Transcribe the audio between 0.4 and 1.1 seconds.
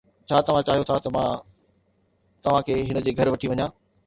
توهان چاهيو ٿا ته